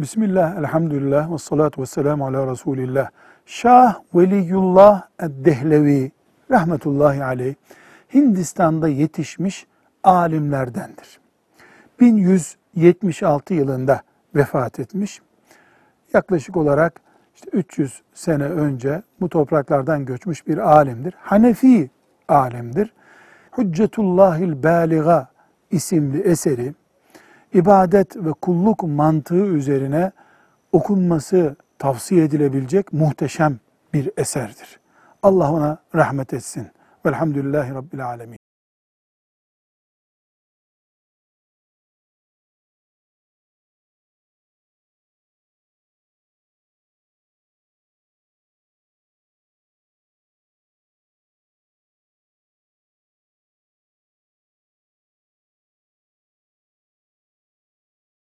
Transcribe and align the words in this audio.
Bismillah, 0.00 0.56
elhamdülillah 0.58 1.32
ve 1.32 1.38
salatu 1.38 1.82
ve 1.82 1.86
selamu 1.86 2.26
ala 2.26 2.50
Resulillah. 2.50 3.10
Şah 3.46 3.94
Veliyullah 4.14 5.02
Eddehlevi 5.22 6.12
rahmetullahi 6.50 7.24
aleyh 7.24 7.54
Hindistan'da 8.14 8.88
yetişmiş 8.88 9.66
alimlerdendir. 10.04 11.20
1176 12.00 13.54
yılında 13.54 14.00
vefat 14.34 14.80
etmiş. 14.80 15.20
Yaklaşık 16.14 16.56
olarak 16.56 17.00
işte 17.34 17.50
300 17.52 18.02
sene 18.14 18.44
önce 18.44 19.02
bu 19.20 19.28
topraklardan 19.28 20.04
göçmüş 20.04 20.46
bir 20.46 20.58
alimdir. 20.58 21.14
Hanefi 21.18 21.90
alimdir. 22.28 22.92
Hüccetullahil 23.58 24.62
Baliga 24.62 25.28
isimli 25.70 26.20
eseri 26.20 26.74
ibadet 27.54 28.16
ve 28.16 28.32
kulluk 28.32 28.82
mantığı 28.82 29.46
üzerine 29.46 30.12
okunması 30.72 31.56
tavsiye 31.78 32.24
edilebilecek 32.24 32.92
muhteşem 32.92 33.58
bir 33.94 34.10
eserdir. 34.16 34.80
Allah 35.22 35.52
ona 35.52 35.78
rahmet 35.94 36.34
etsin. 36.34 36.68
Velhamdülillahi 37.06 37.74
Rabbil 37.74 38.06
Alemin. 38.06 38.38